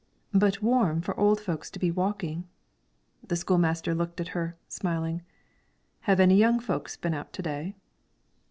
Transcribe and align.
"But 0.33 0.63
warm 0.63 1.01
for 1.01 1.15
old 1.15 1.39
folks 1.39 1.69
to 1.69 1.77
be 1.77 1.91
walking." 1.91 2.47
The 3.27 3.35
school 3.35 3.59
master 3.59 3.93
looked 3.93 4.19
at 4.19 4.29
her, 4.29 4.57
smiling, 4.67 5.21
"Have 6.09 6.19
any 6.19 6.37
young 6.37 6.59
folks 6.59 6.97
been 6.97 7.13
out 7.13 7.31
to 7.33 7.41
day?" 7.43 7.75